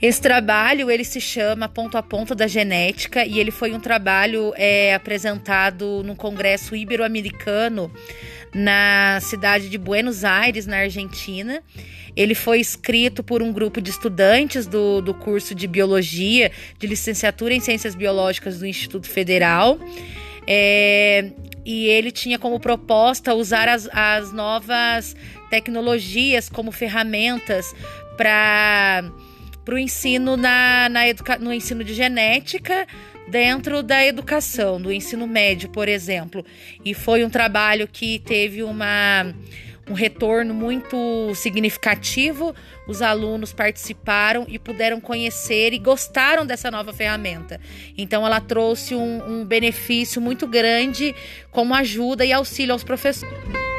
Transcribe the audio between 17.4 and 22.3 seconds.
em Ciências Biológicas do Instituto Federal. É, e ele